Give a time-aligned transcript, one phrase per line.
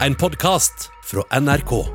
[0.00, 1.86] En podkast fra NRK.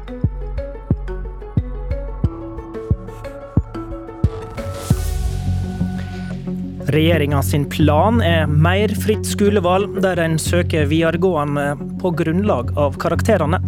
[6.88, 13.60] Regjeringa sin plan er mer fritt skolevalg, der en søker videregående på grunnlag av karakterene.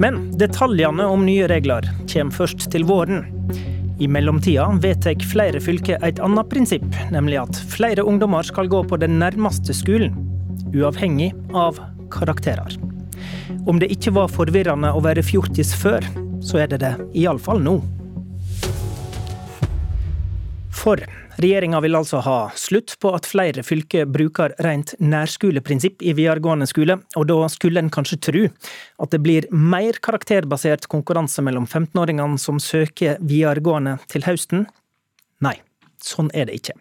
[0.00, 3.28] Men detaljene om nye regler kommer først til våren.
[4.00, 8.96] I mellomtida vedtar flere fylker et annet prinsipp, nemlig at flere ungdommer skal gå på
[8.96, 10.16] den nærmeste skolen,
[10.72, 12.87] uavhengig av karakterer.
[13.66, 16.04] Om det ikke var forvirrende å være fjortis før,
[16.44, 17.78] så er det det iallfall nå.
[20.78, 21.00] For
[21.38, 26.98] regjeringa vil altså ha slutt på at flere fylker bruker rent nærskoleprinsipp i videregående skole,
[27.18, 32.60] og da skulle en kanskje tro at det blir mer karakterbasert konkurranse mellom 15-åringene som
[32.62, 34.66] søker videregående til høsten.
[35.44, 35.56] Nei,
[36.02, 36.78] sånn er det ikke.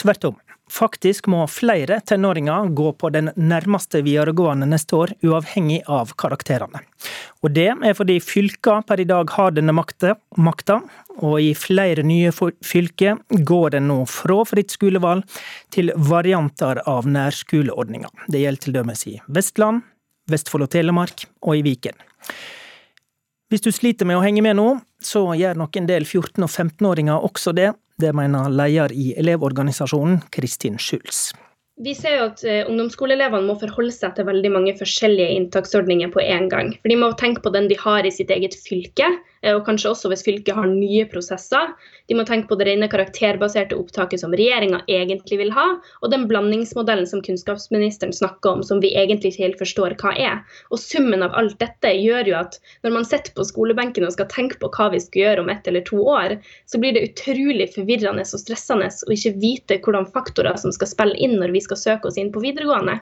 [0.00, 0.43] Tvert om.
[0.70, 6.80] Faktisk må flere tenåringer gå på den nærmeste videregående neste år, uavhengig av karakterene.
[7.44, 10.80] Og det er fordi fylka per i dag har denne makta,
[11.20, 15.28] og i flere nye fylker går det nå fra fritt skolevalg
[15.74, 18.08] til varianter av nærskoleordninga.
[18.32, 19.84] Det gjelder til dømes i Vestland,
[20.32, 22.00] Vestfold og Telemark og i Viken.
[23.52, 24.68] Hvis du sliter med å henge med nå,
[25.04, 30.22] så gjør nok en del 14- og 15-åringer også det, det mener leder i Elevorganisasjonen,
[30.34, 31.32] Kristin Schulz.
[31.82, 36.20] Vi ser jo at uh, ungdomsskoleelevene må forholde seg til veldig mange forskjellige inntaksordninger på
[36.22, 36.68] en gang.
[36.78, 39.08] For De må tenke på den de har i sitt eget fylke,
[39.42, 41.72] uh, og kanskje også hvis fylket har nye prosesser.
[42.06, 45.64] De må tenke på det rene karakterbaserte opptaket som regjeringa egentlig vil ha,
[45.98, 50.38] og den blandingsmodellen som kunnskapsministeren snakker om, som vi egentlig ikke helt forstår hva er.
[50.70, 54.30] Og Summen av alt dette gjør jo at når man sitter på skolebenken og skal
[54.30, 56.38] tenke på hva vi skal gjøre om ett eller to år,
[56.70, 61.18] så blir det utrolig forvirrende og stressende å ikke vite hvordan faktorer som skal spille
[61.18, 62.98] inn når vi skal søke oss inn på videregående.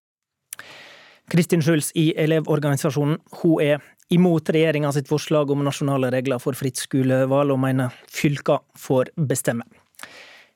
[1.32, 6.80] Kristin Schulz i Elevorganisasjonen, hun er imot regjeringa sitt forslag om nasjonale regler for fritt
[6.80, 9.64] skolevalg, og mener fylka får bestemme.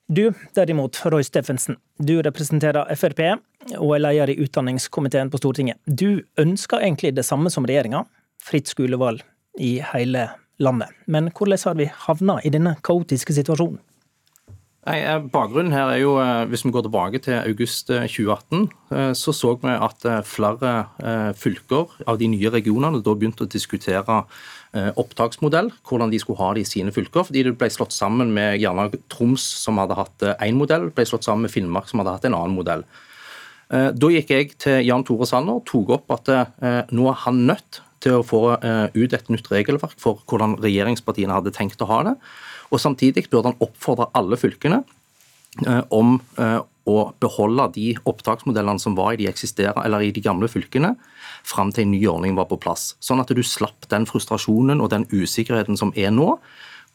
[0.06, 3.22] Du derimot, Roy Steffensen, du representerer Frp
[3.80, 5.80] og er leder i utdanningskomiteen på Stortinget.
[5.86, 8.04] Du ønsker egentlig det samme som regjeringa,
[8.38, 9.24] fritt skolevalg
[9.58, 10.28] i hele
[10.62, 10.92] landet.
[11.06, 13.80] Men hvordan har vi havna i denne kaotiske situasjonen?
[14.86, 19.12] Nei, eh, Bakgrunnen her er jo, eh, hvis vi går tilbake til august 2018, eh,
[19.18, 24.24] så så vi at flere fylker av de nye regionene da begynte å diskutere
[24.76, 27.24] opptaksmodell, hvordan de skulle ha det i sine fylker.
[27.24, 31.24] Fordi det ble slått sammen med gjerne Troms, som hadde hatt én modell, ble slått
[31.24, 32.84] sammen med Finnmark, som hadde hatt en annen modell.
[33.70, 36.28] Da gikk jeg til Jan Tore Sanner og tok opp at
[36.92, 41.54] nå er han nødt til å få ut et nytt regelverk for hvordan regjeringspartiene hadde
[41.54, 42.14] tenkt å ha det.
[42.70, 44.82] Og Samtidig burde han oppfordre alle fylkene
[45.66, 50.94] eh, om eh, å beholde de opptaksmodellene som var i de, i de gamle fylkene,
[51.46, 52.94] fram til en ny ordning var på plass.
[53.02, 56.36] Sånn at du slapp den frustrasjonen og den usikkerheten som er nå,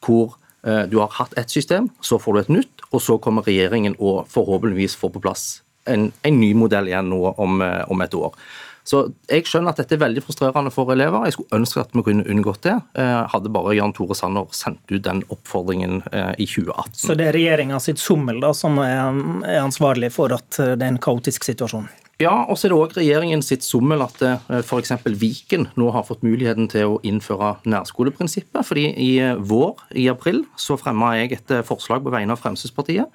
[0.04, 3.48] hvor eh, du har hatt ett system, så får du et nytt, og så kommer
[3.48, 5.46] regjeringen og forhåpentligvis får på plass
[5.90, 8.36] en, en ny modell igjen nå om, om et år.
[8.84, 11.26] Så Jeg skjønner at dette er veldig frustrerende for elever.
[11.28, 12.74] Jeg skulle ønske at vi kunne unngått det.
[12.98, 16.98] Eh, hadde bare Jan Tore Sanner sendt ut den oppfordringen eh, i 2018.
[16.98, 20.96] Så det er regjeringa sitt sommel da, som er ansvarlig for at eh, det er
[20.96, 21.86] en kaotisk situasjon?
[22.22, 24.92] Ja, og så er det òg regjeringen sitt sommel at f.eks.
[25.18, 28.62] Viken nå har fått muligheten til å innføre nærskoleprinsippet.
[28.66, 33.10] fordi i vår, i april, så fremma jeg et forslag på vegne av Fremskrittspartiet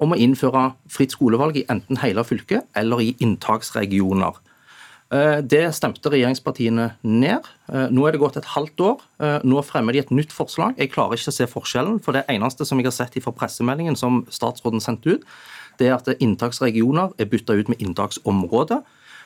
[0.00, 4.38] om å innføre fritt skolevalg i enten hele fylket eller i inntaksregioner.
[5.08, 7.46] Eh, det stemte regjeringspartiene ned.
[7.72, 9.04] Eh, nå er det gått et halvt år.
[9.24, 10.76] Eh, nå fremmer de et nytt forslag.
[10.76, 11.96] Jeg klarer ikke å se forskjellen.
[12.04, 15.24] For det eneste som jeg har sett fra pressemeldingen som statsråden sendte ut,
[15.80, 18.82] det er at inntaksregioner er bytta ut med inntaksområde.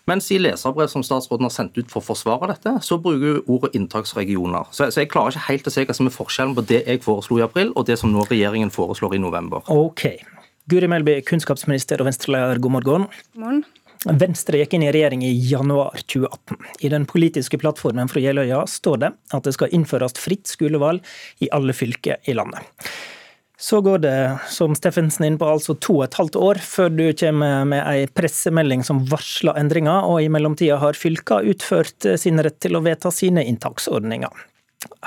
[0.07, 3.51] Mens i leserbrev som statsråden har sendt ut for å forsvare dette, så bruker hun
[3.55, 4.71] ordet inntaksregioner.
[4.75, 7.03] Så, så, jeg klarer ikke helt å se hva som er forskjellen på det jeg
[7.05, 9.63] foreslo i april, og det som nå regjeringen foreslår i november.
[9.71, 10.09] Ok.
[10.71, 13.07] Guri Melby, kunnskapsminister og Venstre-leder, god morgen.
[13.35, 13.65] God morgen.
[14.03, 16.59] Venstre gikk inn i regjering i januar 2018.
[16.81, 21.05] I den politiske plattformen fra Jeløya står det at det skal innføres fritt skolevalg
[21.45, 22.67] i alle fylker i landet.
[23.63, 27.05] Så går det, som Steffensen inn på, altså to og et halvt år før du
[27.15, 32.59] kommer med ei pressemelding som varsler endringer, og i mellomtida har fylka utført sin rett
[32.65, 34.49] til å vedta sine inntaksordninger.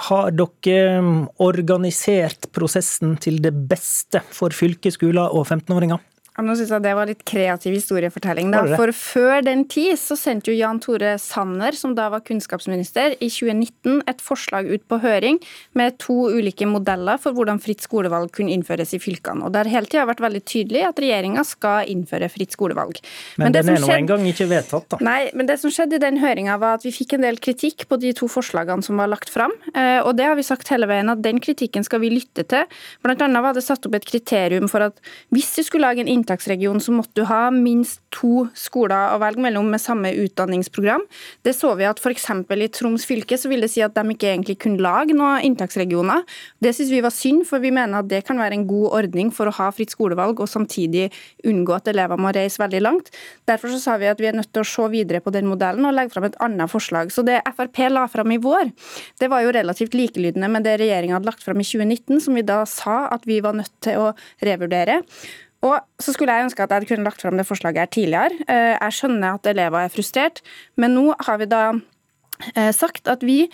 [0.08, 1.04] Har dere
[1.44, 6.00] organisert prosessen til det beste for fylkesskoler og 15-åringer?
[6.36, 8.52] Nå synes jeg Det var litt kreativ historiefortelling.
[8.52, 8.64] da.
[8.76, 13.30] For Før den tid så sendte jo Jan Tore Sanner, som da var kunnskapsminister, i
[13.32, 15.40] 2019 et forslag ut på høring
[15.74, 19.46] med to ulike modeller for hvordan fritt skolevalg kunne innføres i fylkene.
[19.46, 23.00] Og Det har hele tida vært veldig tydelig at regjeringa skal innføre fritt skolevalg.
[23.38, 24.00] Men, men den er nå skjedde...
[24.04, 25.00] engang ikke vedtatt, da.
[25.06, 27.88] Nei, men det som skjedde i den høringa var at vi fikk en del kritikk
[27.88, 29.56] på de to forslagene som var lagt fram.
[29.72, 32.68] Eh, og det har vi sagt hele veien at den kritikken skal vi lytte til.
[33.06, 35.00] Blant annet var det satt opp et kriterium for at
[35.32, 39.44] hvis vi skulle lage en inntaksregion, så måtte du ha minst to skoler å velge
[39.44, 41.04] mellom med samme utdanningsprogram.
[41.46, 42.28] Det så vi at f.eks.
[42.56, 46.24] i Troms fylke så vil det si at de ikke egentlig kunne lage noen inntaksregioner.
[46.64, 49.32] Det syns vi var synd, for vi mener at det kan være en god ordning
[49.36, 51.10] for å ha fritt skolevalg og samtidig
[51.46, 53.12] unngå at elever må reise veldig langt.
[53.50, 55.86] Derfor så sa vi at vi er nødt til å se videre på den modellen
[55.88, 57.14] og legge fram et annet forslag.
[57.14, 58.72] Så det Frp la fram i vår,
[59.22, 62.46] det var jo relativt likelydende med det regjeringa hadde lagt fram i 2019, som vi
[62.46, 64.12] da sa at vi var nødt til å
[64.44, 65.02] revurdere.
[65.66, 68.44] Og så skulle jeg ønske at jeg kunne lagt fram det forslaget her tidligere.
[68.46, 70.44] Eh, jeg skjønner at elever er frustrert,
[70.78, 71.64] men nå har vi da
[72.54, 73.46] eh, sagt at vi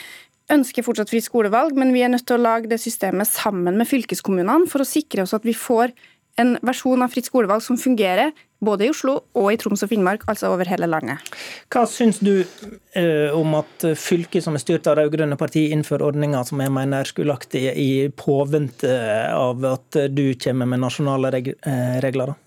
[0.51, 3.87] ønsker fortsatt fritt skolevalg, men vi er nødt til å lage det systemet sammen med
[3.87, 5.93] fylkeskommunene for å sikre oss at vi får
[6.39, 8.31] en versjon av fritt skolevalg som fungerer
[8.61, 11.23] både i Oslo og i Troms og Finnmark, altså over hele landet.
[11.73, 12.43] Hva syns du
[12.93, 17.01] eh, om at fylket som er styrt av rød-grønne partier, innfører ordninger som jeg mener
[17.01, 18.93] er skulaktige i påvente
[19.33, 21.53] av at du kommer med nasjonale reg
[22.05, 22.33] regler?
[22.33, 22.39] da?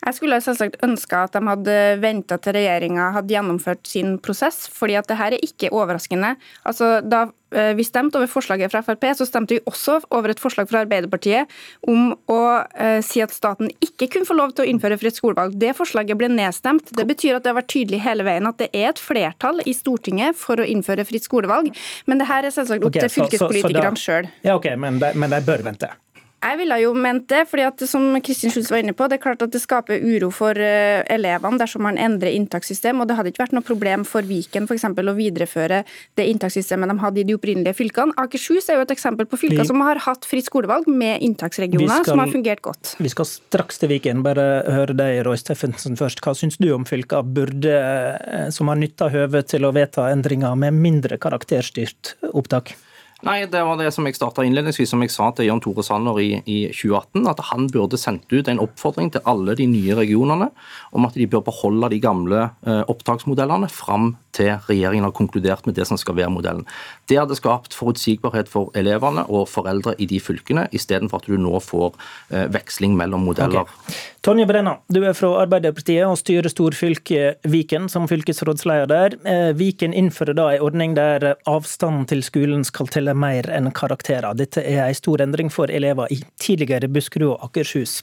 [0.00, 4.96] Jeg skulle selvsagt ønske at de hadde venta til regjeringa hadde gjennomført sin prosess, fordi
[4.96, 6.36] at det her er ikke overraskende.
[6.64, 10.40] Altså, da eh, vi stemte over forslaget fra Frp, så stemte vi også over et
[10.42, 11.50] forslag fra Arbeiderpartiet
[11.88, 12.40] om å
[12.78, 15.56] eh, si at staten ikke kunne få lov til å innføre fritt skolevalg.
[15.60, 16.92] Det forslaget ble nedstemt.
[16.96, 19.74] Det betyr at det har vært tydelig hele veien at det er et flertall i
[19.76, 21.72] Stortinget for å innføre fritt skolevalg.
[22.10, 24.30] Men det her er selvsagt opp okay, til fylkespolitikerne sjøl.
[24.46, 25.90] Ja, ok, men de, men de bør vente?
[26.40, 29.22] Jeg ville jo ment det, fordi at som Kristin Schulz var inne på, det er
[29.22, 33.02] klart at det skaper uro for uh, elevene dersom man endrer inntakssystem.
[33.02, 35.82] og Det hadde ikke vært noe problem for Viken for eksempel, å videreføre
[36.16, 38.16] det inntakssystemet de hadde i de opprinnelige fylkene.
[38.20, 42.00] Akershus er jo et eksempel på fylker vi, som har hatt fritt skolevalg med inntaksregioner
[42.00, 42.96] skal, som har fungert godt.
[42.96, 46.24] Vi skal straks til Viken, bare høre deg, Roy Steffensen, først.
[46.24, 50.56] Hva syns du om fylker burde, eh, som har nytta høvet til å vedta endringer
[50.56, 52.78] med mindre karakterstyrt opptak?
[53.26, 56.16] Nei, Det var det som jeg starta innledningsvis, som jeg sa til Jan Tore Sanner
[56.22, 57.26] i, i, 2018.
[57.28, 60.48] At han burde sendt ut en oppfordring til alle de nye regionene
[60.96, 65.76] om at de bør beholde de gamle eh, opptaksmodellene fram til regjeringen har konkludert med
[65.76, 66.64] det som skal være modellen.
[67.10, 71.60] Det hadde skapt forutsigbarhet for elevene og foreldre i de fylkene, istedenfor at du nå
[71.64, 71.92] får
[72.30, 73.66] eh, veksling mellom modeller.
[73.66, 73.98] Okay.
[74.20, 79.14] Tonje Brenna, du er fra Arbeiderpartiet og styrer storfylket Viken som fylkesrådsleder der.
[79.24, 84.36] Eh, Viken innfører da en ordning der avstanden til skolen skal telle mer enn karakterer.
[84.36, 88.02] Dette er en stor endring for elever i tidligere Buskerud og Akershus,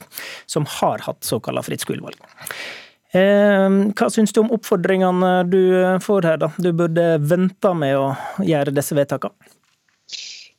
[0.50, 2.18] som har hatt såkalt fritt skolevalg.
[3.14, 5.62] Eh, hva syns du om oppfordringene du
[6.02, 6.50] får her, da?
[6.58, 8.10] Du burde vente med å
[8.42, 9.54] gjøre disse vedtakene.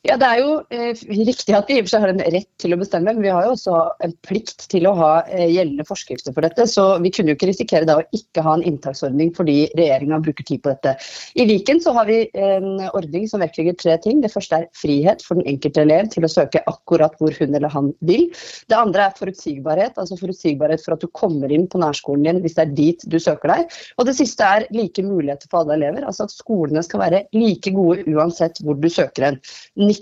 [0.00, 0.96] Ja, Det er jo eh,
[1.28, 3.28] riktig at vi i og for seg har en rett til å bestemme, men vi
[3.28, 6.64] har jo også en plikt til å ha eh, gjeldende forskrifter for dette.
[6.72, 10.46] Så vi kunne jo ikke risikere da å ikke ha en inntaksordning fordi regjeringa bruker
[10.48, 10.94] tid på dette.
[11.36, 14.22] I Viken så har vi en ordning som vektlegger tre ting.
[14.24, 17.68] Det første er frihet for den enkelte elev til å søke akkurat hvor hun eller
[17.76, 18.30] han vil.
[18.72, 22.56] Det andre er forutsigbarhet, altså forutsigbarhet for at du kommer inn på nærskolen din hvis
[22.56, 23.78] det er dit du søker deg.
[24.00, 27.76] Og det siste er like muligheter for alle elever, altså at skolene skal være like
[27.76, 29.40] gode uansett hvor du søker hen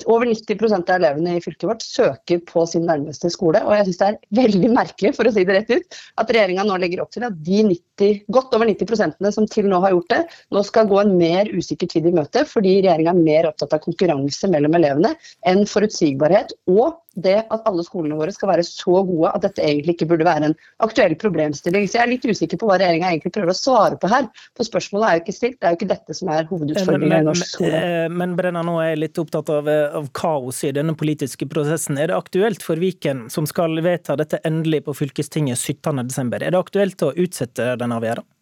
[0.06, 3.62] over 90 av elevene i fylket vårt søker på sin nærmeste skole.
[3.64, 6.66] Og jeg syns det er veldig merkelig, for å si det rett ut, at regjeringa
[6.68, 10.12] nå legger opp til at de 90, godt over 90 som til nå har gjort
[10.14, 10.22] det,
[10.54, 13.84] nå skal gå en mer usikker tid i møte, fordi regjeringa er mer opptatt av
[13.84, 15.14] konkurranse mellom elevene
[15.48, 19.96] enn forutsigbarhet og det at alle skolene våre skal være så gode at dette egentlig
[19.96, 21.88] ikke burde være en aktuell problemstilling.
[21.88, 24.28] Så jeg er litt usikker på hva regjeringa egentlig prøver å svare på her.
[24.58, 27.28] For spørsmålet er jo ikke stilt, det er jo ikke dette som er hovedutfordringen i
[27.28, 27.74] norsk skole.
[27.74, 30.96] Men, eh, men Brenna, nå er jeg litt opptatt av, eh, av, kaos i denne
[30.98, 31.98] politiske prosessen.
[31.98, 36.58] Er det aktuelt for Viken, som skal vedta dette endelig på fylkestinget 17.12., er det
[36.58, 38.37] aktuelt å utsette den avgjørelsen?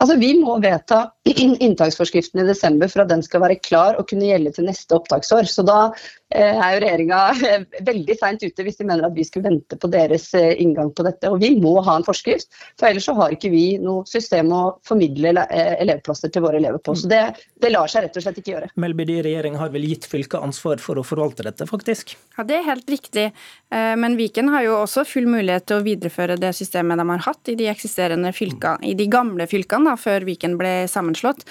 [0.00, 1.02] Altså, Vi må vedta
[1.66, 5.48] inntaksforskriften i desember for at den skal være klar og kunne gjelde til neste opptaksår.
[5.50, 5.90] Så Da
[6.30, 9.74] Eh, er jo regjeringa eh, veldig seint ute hvis de mener at vi skulle vente
[9.80, 11.26] på deres eh, inngang på dette.
[11.26, 14.62] Og vi må ha en forskrift, for ellers så har ikke vi noe system å
[14.86, 16.94] formidle elevplasser til våre elever på.
[16.94, 17.20] Så det,
[17.62, 18.70] det lar seg rett og slett ikke gjøre.
[18.80, 22.14] Melby, regjering har vel gitt fylket ansvar for å forvalte dette, faktisk?
[22.38, 23.30] Ja, det er helt riktig.
[23.70, 27.50] Men Viken har jo også full mulighet til å videreføre det systemet de har hatt
[27.50, 29.69] i de eksisterende fylkene, i de gamle fylkene.
[29.70, 31.44] Fylkene da, før Viken ble sammenslått.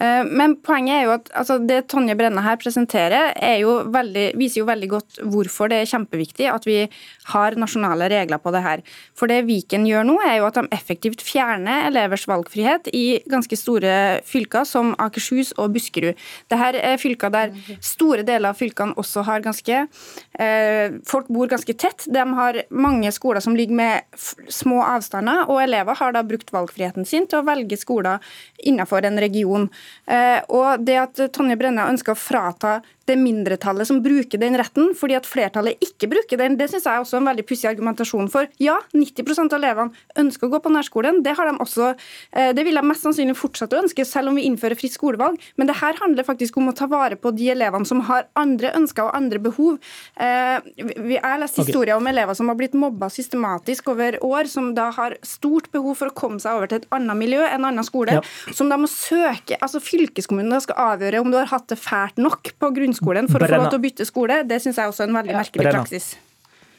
[0.00, 4.62] Eh, men poenget er jo at altså, det Tonje Brenna her presenterer, jo veldig, viser
[4.62, 6.86] jo veldig godt hvorfor det er kjempeviktig at vi
[7.32, 8.82] har nasjonale regler på det her.
[9.16, 13.56] For det Viken gjør nå, er jo at de effektivt fjerner elevers valgfrihet i ganske
[13.56, 16.16] store fylker som Akershus og Buskerud.
[16.50, 17.52] Dette er fylker der
[17.84, 19.82] store deler av fylkene også har ganske
[20.40, 22.06] eh, Folk bor ganske tett.
[22.12, 27.06] De har mange skoler som ligger med små avstander, og elever har da brukt valgfriheten
[27.08, 28.22] sin til å velge skoler
[28.62, 29.66] innenfor en region.
[30.06, 34.90] Eh, og det at Tonje Brenna ønsker å frata det mindretallet som bruker den retten,
[34.98, 36.56] fordi at flertallet ikke bruker den.
[36.58, 38.48] Det synes jeg er også en veldig pussig argumentasjon for.
[38.62, 41.22] Ja, 90% av elevene ønsker å gå på nærskolen.
[41.24, 41.92] Det, har de også,
[42.32, 45.38] eh, det vil de mest sannsynlig fortsette å ønske, selv om vi innfører fritt skolevalg.
[45.56, 48.72] Men det her handler faktisk om å ta vare på de elevene som har andre
[48.74, 49.78] ønsker og andre behov.
[50.18, 54.72] Eh, jeg har lest historier om elever som har blitt mobba systematisk over år, som
[54.74, 57.86] da har stort behov for å komme seg over til et annet miljø, en annen
[57.86, 58.52] skole, ja.
[58.52, 62.50] som da må søke altså Fylkeskommunen skal avgjøre om du har hatt det fælt nok
[62.60, 65.04] på grunnskolen grunnskolen for å få lov til å bytte skole, det syns jeg også
[65.04, 66.14] er en veldig merkelig praksis.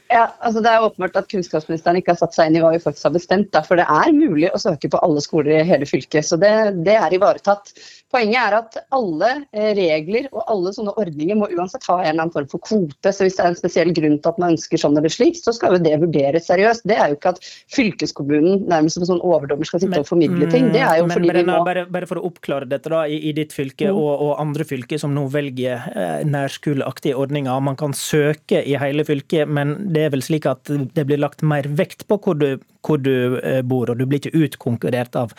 [0.10, 2.82] Ja, altså Det er åpenbart at kunnskapsministeren ikke har satt seg inn i hva vi
[2.84, 3.52] faktisk har bestemt.
[3.56, 6.26] Da, for det er mulig å søke på alle skoler i hele fylket.
[6.28, 6.54] Så det,
[6.88, 7.74] det er ivaretatt.
[8.14, 12.24] Poenget er at alle eh, regler og alle sånne ordninger må uansett ha en eller
[12.24, 13.12] annen form for kvote.
[13.12, 15.52] Så hvis det er en spesiell grunn til at man ønsker sånn eller slik, så
[15.56, 16.86] skal jo det vurderes seriøst.
[16.88, 17.42] Det er jo ikke at
[17.76, 20.70] fylkeskommunen nærmest som en sånn overdommer skal sitte og formidle ting.
[20.72, 23.04] Det er jo men, fordi men, vi må bare, bare, for å oppklare dette da,
[23.12, 24.00] i, i ditt fylke mm.
[24.00, 27.60] og, og, andre fylker som nå velger eh, nærskoleaktige ordninger.
[27.68, 31.42] Man kan søke i hele fylket, men det er vel slik at det blir lagt
[31.42, 32.50] mer vekt på hvor du,
[32.86, 35.34] hvor du eh, bor, og du blir ikke utkonkurrert av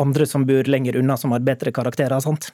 [0.00, 2.18] andre som bor lenger unna, som har bedre karakterer.
[2.24, 2.50] sant?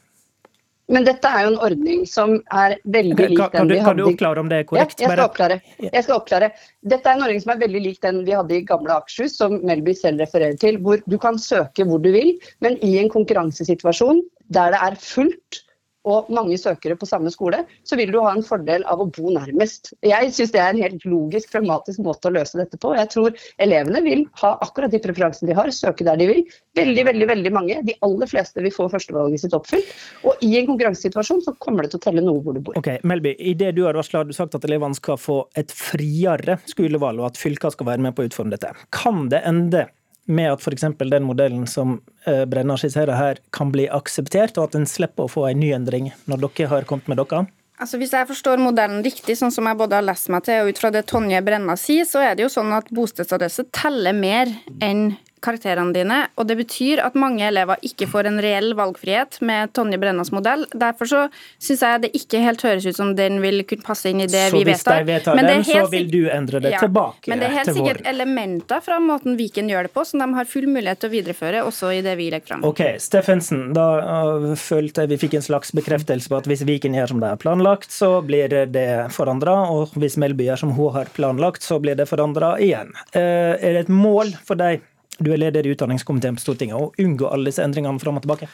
[0.93, 3.99] Men dette er jo en ordning som er veldig lik kan, den vi hadde Kan
[3.99, 5.01] du oppklare om det er korrekt?
[5.01, 5.57] Ja, jeg skal, oppklare.
[5.83, 6.51] jeg skal oppklare.
[6.87, 9.59] Dette er en ordning som er veldig lik den vi hadde i gamle Akershus, som
[9.67, 10.79] Melby selv refererer til.
[10.85, 14.23] Hvor du kan søke hvor du vil, men i en konkurransesituasjon
[14.55, 15.66] der det er fullt
[16.07, 19.33] og mange søkere på samme skole, så vil du ha en fordel av å bo
[19.35, 19.93] nærmest.
[20.07, 22.95] Jeg syns det er en helt logisk, pragmatisk måte å løse dette på.
[22.97, 26.43] Jeg tror elevene vil ha akkurat de preferansene de har, søke der de vil.
[26.79, 29.93] Veldig, veldig veldig mange, de aller fleste vil få førstevalget sitt oppfylt.
[30.29, 32.79] Og i en konkurransesituasjon så kommer det til å telle noe hvor du bor.
[32.79, 35.75] Ok, Melby, i det du har varsla, har du sagt at elevene skal få et
[35.75, 38.73] friere skolevalg, og at fylka skal være med på å utforme dette.
[38.95, 39.89] Kan det ende
[40.27, 40.87] med at f.eks.
[40.99, 45.33] den modellen som eh, Brenna skisserer her, kan bli akseptert, og at en slipper å
[45.33, 47.47] få en ny endring når dere har kommet med dere?
[47.77, 50.73] Altså Hvis jeg forstår modellen riktig, sånn som jeg både har lest meg til og
[50.73, 54.49] ut fra det Tonje Brenna sier, så er det jo sånn at bostedsadresse teller mer
[54.81, 55.11] enn
[55.45, 56.19] karakterene dine.
[56.37, 60.67] og Det betyr at mange elever ikke får en reell valgfrihet med Tonje Brennas modell.
[60.73, 61.23] Derfor så
[61.63, 64.49] syns jeg det ikke helt høres ut som den vil kunne passe inn i det
[64.51, 65.03] så vi vedtar.
[65.03, 67.57] Så hvis de vedtar den, så vil du endre det ja, tilbake Men det er
[67.59, 68.11] helt sikkert vår.
[68.15, 71.63] elementer fra måten Viken gjør det på, som de har full mulighet til å videreføre
[71.67, 72.67] også i det vi legger fram.
[72.67, 76.97] Ok, Steffensen, da uh, følte jeg vi fikk en slags bekreftelse på at hvis Viken
[76.97, 80.95] gjør som de har planlagt, så blir det forandra, og hvis Melby gjør som hun
[80.97, 82.93] har planlagt, så blir det forandra igjen.
[83.15, 84.85] Uh, er det et mål for deg
[85.19, 88.49] du er leder i utdanningskomiteen på Stortinget, og unngå alle disse endringene fram og tilbake?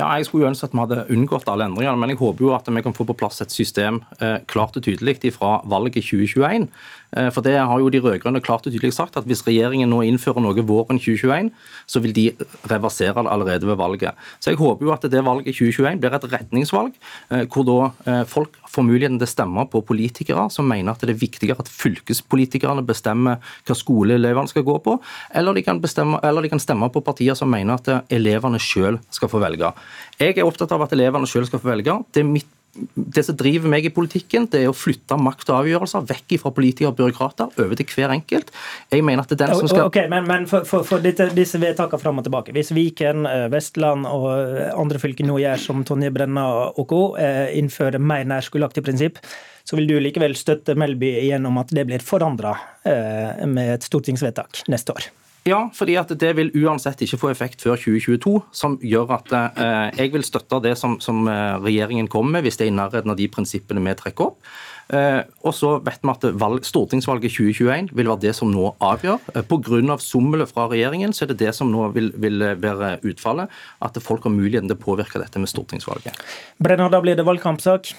[0.00, 2.54] Ja, Jeg skulle jo ønske at vi hadde unngått alle endringene, men jeg håper jo
[2.56, 6.68] at vi kan få på plass et system eh, klart og tydelig fra valget 2021.
[7.16, 10.00] Eh, for det har jo de rød-grønne klart og tydelig sagt, at hvis regjeringen nå
[10.06, 11.50] innfører noe våren 2021,
[11.84, 12.26] så vil de
[12.70, 14.16] reversere det allerede ved valget.
[14.40, 16.96] Så jeg håper jo at det valget 2021 blir et retningsvalg,
[17.30, 21.12] eh, hvor da folk får muligheten til å stemme på politikere som mener at det
[21.12, 24.96] er viktigere at fylkespolitikerne bestemmer hva skole elevene skal gå på,
[25.36, 29.00] eller de, kan bestemme, eller de kan stemme på partier som mener at elevene sjøl
[29.12, 29.72] skal få velge.
[30.20, 31.98] Jeg er opptatt av at elevene sjøl skal få velge.
[32.14, 32.48] Det mitt
[32.94, 36.52] det som driver meg i politikken, det er å flytte makt og avgjørelser vekk fra
[36.54, 38.52] politikere og byråkrater over til hver enkelt.
[38.92, 39.88] Jeg mener at det er den som skal...
[39.90, 42.54] Ok, Men, men for, for, for disse, disse vedtakene fram og tilbake.
[42.54, 47.02] Hvis Viken, eh, Vestland og eh, andre fylker nå gjør som Tonje Brenna og co.,
[47.20, 49.18] eh, innfører mer nærskoleaktig prinsipp,
[49.66, 54.96] så vil du likevel støtte Melby gjennom at det blir forandra med et stortingsvedtak neste
[54.96, 55.10] år?
[55.48, 60.02] Ja, fordi at det vil uansett ikke få effekt før 2022, som gjør at eh,
[60.02, 63.12] jeg vil støtte det som, som, eh, regjeringen kommer med, hvis det er i nærheten
[63.12, 64.50] av de prinsippene vi trekker opp.
[64.90, 69.20] Eh, og så vet vi at valg, Stortingsvalget 2021 vil være det som nå avgjør.
[69.34, 69.96] Eh, Pga.
[70.02, 73.48] sommelet fra regjeringen så er det det som nå vil, vil, være utfallet.
[73.80, 76.16] At folk har muligheten til å påvirke dette med stortingsvalget.
[76.58, 77.94] Brenner, da blir det valgkampsak?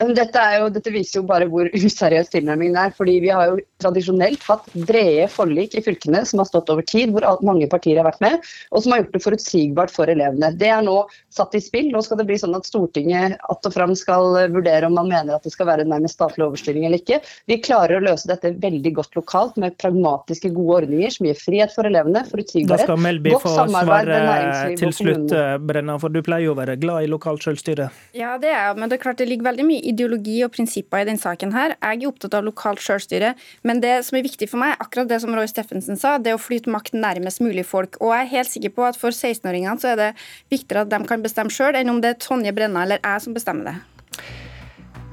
[0.00, 2.92] Dette, jo, dette, viser jo bare hvor useriøs tilnærmingen er.
[2.96, 7.12] fordi Vi har jo tradisjonelt hatt brede forlik i fylkene som har stått over tid,
[7.12, 10.52] hvor mange partier har vært med, og som har gjort det forutsigbart for elevene.
[10.56, 10.96] Det er nå
[11.32, 11.90] satt i spill.
[11.92, 15.36] Nå skal det bli sånn at Stortinget att og fram skal vurdere om man mener
[15.36, 17.20] at det skal være nærmest statlig overstyring eller ikke.
[17.50, 21.74] Vi klarer å løse dette veldig godt lokalt med pragmatiske, gode ordninger som gir frihet
[21.74, 26.48] for elevene, forutsigbarhet, godt samarbeid skal Melby få svare til slutt, Brenna, for du pleier
[26.48, 27.90] jo å være glad i lokalt selvstyre?
[28.16, 31.08] Ja, det er men det er klart det ligger veldig mye ideologi og prinsipper i
[31.08, 31.52] denne saken.
[31.52, 31.76] her.
[31.76, 35.20] Jeg er opptatt av lokalt selvstyre, men det som er viktig for meg, akkurat det
[35.22, 37.98] som Roy Steffensen sa, det er å flytte makt nærmest mulig folk.
[38.00, 40.10] Og jeg er helt sikker på at for 16-åringene så er det
[40.50, 43.36] viktigere at de kan bestemme sjøl, enn om det er Tonje Brenna eller jeg som
[43.36, 43.76] bestemmer det.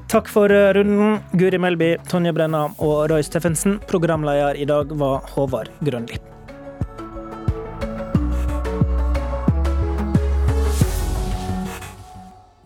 [0.07, 3.81] Takk for eh, runden, Guri Melby, Tonje Brenna og Roy Steffensen.
[3.91, 6.36] Programleder i dag var Håvard Grønli.